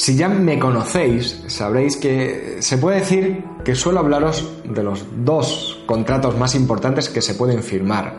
[0.00, 5.78] Si ya me conocéis, sabréis que se puede decir que suelo hablaros de los dos
[5.84, 8.16] contratos más importantes que se pueden firmar,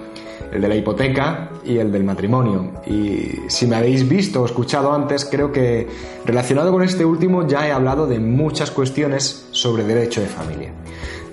[0.53, 2.83] el de la hipoteca y el del matrimonio.
[2.85, 5.87] Y si me habéis visto o escuchado antes, creo que
[6.23, 10.71] relacionado con este último ya he hablado de muchas cuestiones sobre derecho de familia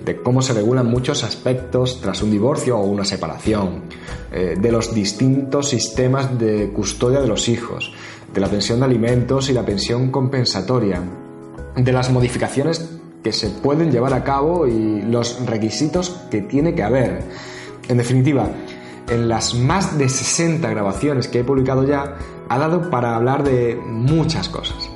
[0.09, 3.83] de cómo se regulan muchos aspectos tras un divorcio o una separación,
[4.33, 7.93] eh, de los distintos sistemas de custodia de los hijos,
[8.33, 11.03] de la pensión de alimentos y la pensión compensatoria,
[11.77, 12.89] de las modificaciones
[13.23, 17.25] que se pueden llevar a cabo y los requisitos que tiene que haber.
[17.87, 18.49] En definitiva,
[19.11, 22.17] en las más de 60 grabaciones que he publicado ya,
[22.49, 24.89] ha dado para hablar de muchas cosas.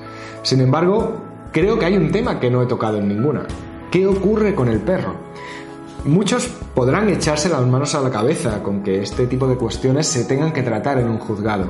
[0.43, 1.21] Sin embargo,
[1.53, 3.47] creo que hay un tema que no he tocado en ninguna,
[3.93, 5.17] ¿Qué ocurre con el perro?
[6.07, 10.25] Muchos podrán echarse las manos a la cabeza con que este tipo de cuestiones se
[10.25, 11.67] tengan que tratar en un juzgado.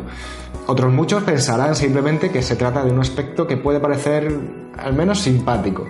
[0.68, 4.38] Otros muchos pensarán simplemente que se trata de un aspecto que puede parecer
[4.78, 5.88] al menos simpático.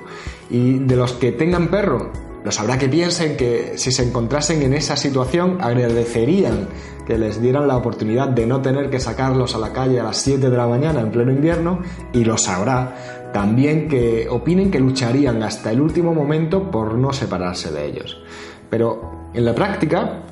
[0.48, 2.10] Y de los que tengan perro,
[2.44, 6.68] los habrá que piensen que si se encontrasen en esa situación agradecerían
[7.06, 10.18] que les dieran la oportunidad de no tener que sacarlos a la calle a las
[10.18, 11.80] 7 de la mañana en pleno invierno
[12.12, 17.70] y los habrá también que opinen que lucharían hasta el último momento por no separarse
[17.70, 18.20] de ellos.
[18.68, 20.22] Pero en la práctica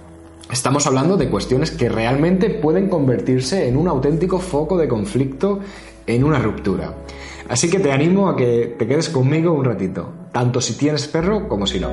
[0.51, 5.61] estamos hablando de cuestiones que realmente pueden convertirse en un auténtico foco de conflicto
[6.07, 6.95] en una ruptura.
[7.49, 11.49] Así que te animo a que te quedes conmigo un ratito, tanto si tienes perro
[11.49, 11.89] como si no.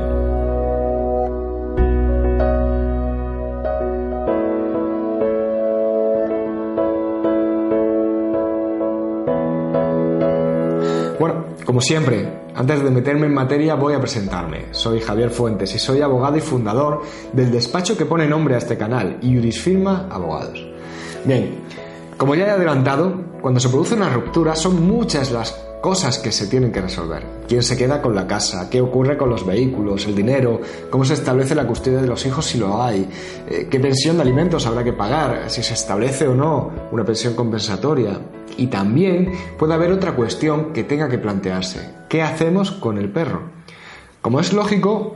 [11.19, 14.67] Bueno, como siempre, antes de meterme en materia voy a presentarme.
[14.71, 17.01] Soy Javier Fuentes y soy abogado y fundador
[17.33, 19.17] del despacho que pone nombre a este canal,
[19.51, 20.63] Firma Abogados.
[21.25, 21.59] Bien,
[22.17, 26.47] como ya he adelantado, cuando se produce una ruptura son muchas las cosas que se
[26.47, 27.23] tienen que resolver.
[27.47, 28.69] ¿Quién se queda con la casa?
[28.69, 30.05] ¿Qué ocurre con los vehículos?
[30.05, 30.59] ¿El dinero?
[30.89, 33.07] ¿Cómo se establece la custodia de los hijos si lo hay?
[33.47, 35.49] Eh, ¿Qué pensión de alimentos habrá que pagar?
[35.49, 38.19] ¿Si se establece o no una pensión compensatoria?
[38.57, 41.89] Y también puede haber otra cuestión que tenga que plantearse.
[42.09, 43.43] ¿Qué hacemos con el perro?
[44.21, 45.16] Como es lógico,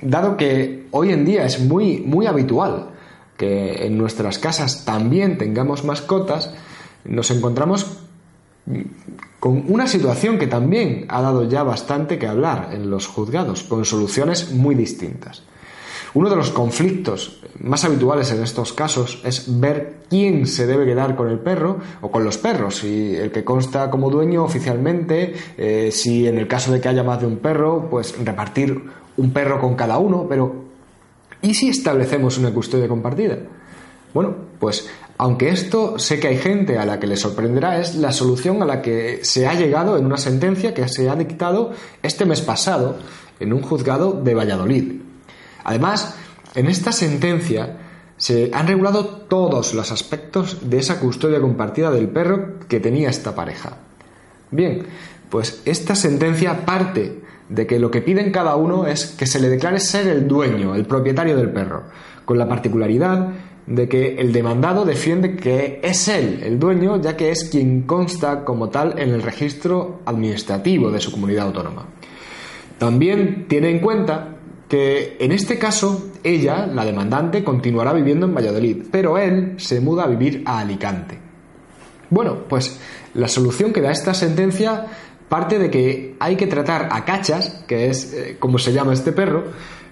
[0.00, 2.88] dado que hoy en día es muy, muy habitual
[3.36, 6.52] que en nuestras casas también tengamos mascotas,
[7.04, 7.98] nos encontramos
[9.40, 13.84] con una situación que también ha dado ya bastante que hablar en los juzgados, con
[13.84, 15.42] soluciones muy distintas.
[16.14, 21.16] Uno de los conflictos más habituales en estos casos es ver quién se debe quedar
[21.16, 25.90] con el perro o con los perros, si el que consta como dueño oficialmente, eh,
[25.90, 28.82] si en el caso de que haya más de un perro, pues repartir
[29.16, 30.72] un perro con cada uno, pero
[31.42, 33.36] ¿Y si establecemos una custodia compartida?
[34.14, 38.12] Bueno, pues aunque esto sé que hay gente a la que le sorprenderá, es la
[38.12, 42.24] solución a la que se ha llegado en una sentencia que se ha dictado este
[42.24, 42.96] mes pasado
[43.38, 45.00] en un juzgado de Valladolid.
[45.64, 46.16] Además,
[46.54, 47.78] en esta sentencia
[48.16, 53.34] se han regulado todos los aspectos de esa custodia compartida del perro que tenía esta
[53.34, 53.76] pareja.
[54.50, 54.86] Bien,
[55.30, 59.48] pues esta sentencia parte de que lo que piden cada uno es que se le
[59.48, 61.84] declare ser el dueño, el propietario del perro,
[62.24, 63.28] con la particularidad
[63.66, 68.44] de que el demandado defiende que es él el dueño, ya que es quien consta
[68.44, 71.86] como tal en el registro administrativo de su comunidad autónoma.
[72.78, 74.36] También tiene en cuenta
[74.68, 80.04] que en este caso ella, la demandante, continuará viviendo en Valladolid, pero él se muda
[80.04, 81.18] a vivir a Alicante.
[82.10, 82.80] Bueno, pues
[83.14, 84.86] la solución que da esta sentencia
[85.28, 89.12] parte de que hay que tratar a Cachas, que es eh, como se llama este
[89.12, 89.44] perro,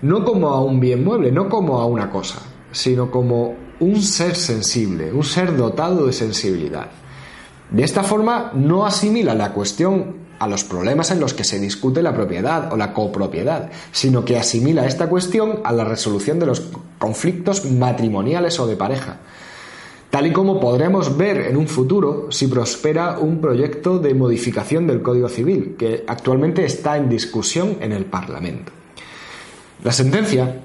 [0.02, 4.36] no como a un bien mueble, no como a una cosa, sino como un ser
[4.36, 6.88] sensible, un ser dotado de sensibilidad.
[7.70, 12.02] De esta forma no asimila la cuestión a los problemas en los que se discute
[12.02, 16.62] la propiedad o la copropiedad, sino que asimila esta cuestión a la resolución de los
[16.98, 19.20] conflictos matrimoniales o de pareja
[20.10, 25.02] tal y como podremos ver en un futuro si prospera un proyecto de modificación del
[25.02, 28.72] Código Civil, que actualmente está en discusión en el Parlamento.
[29.84, 30.59] La sentencia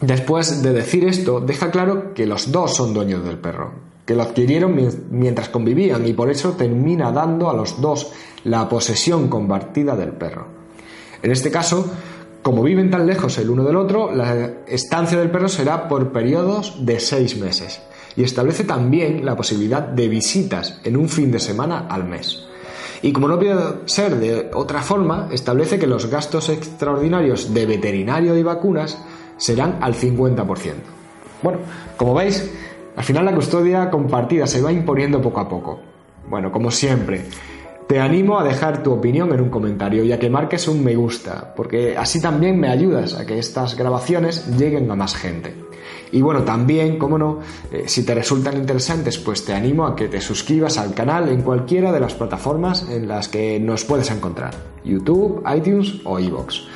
[0.00, 3.72] Después de decir esto, deja claro que los dos son dueños del perro,
[4.06, 4.78] que lo adquirieron
[5.10, 8.12] mientras convivían y por eso termina dando a los dos
[8.44, 10.46] la posesión compartida del perro.
[11.20, 11.90] En este caso,
[12.42, 16.86] como viven tan lejos el uno del otro, la estancia del perro será por periodos
[16.86, 17.80] de seis meses
[18.16, 22.44] y establece también la posibilidad de visitas en un fin de semana al mes.
[23.02, 23.54] Y como no puede
[23.86, 28.98] ser de otra forma, establece que los gastos extraordinarios de veterinario y vacunas
[29.38, 30.74] serán al 50%.
[31.42, 31.60] Bueno,
[31.96, 32.52] como veis,
[32.96, 35.80] al final la custodia compartida se va imponiendo poco a poco.
[36.28, 37.24] Bueno, como siempre,
[37.86, 40.94] te animo a dejar tu opinión en un comentario y a que marques un me
[40.94, 45.54] gusta, porque así también me ayudas a que estas grabaciones lleguen a más gente.
[46.12, 47.38] Y bueno, también, como no,
[47.70, 51.42] eh, si te resultan interesantes, pues te animo a que te suscribas al canal en
[51.42, 56.66] cualquiera de las plataformas en las que nos puedes encontrar, YouTube, iTunes o iVoox.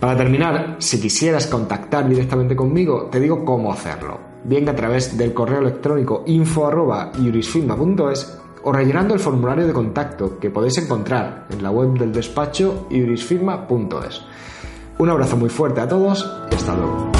[0.00, 4.18] Para terminar, si quisieras contactar directamente conmigo, te digo cómo hacerlo.
[4.44, 10.78] Bien a través del correo electrónico info.jurisfirma.es o rellenando el formulario de contacto que podéis
[10.78, 14.22] encontrar en la web del despacho iurisfirma.es.
[14.96, 17.19] Un abrazo muy fuerte a todos y hasta luego.